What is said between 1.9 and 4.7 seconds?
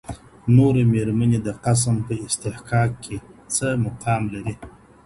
په استحقاق کې څه مقام لري؟